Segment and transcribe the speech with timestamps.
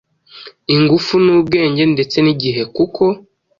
[0.75, 3.03] ingufu n’ubwenge, ndetse n’igihe kuko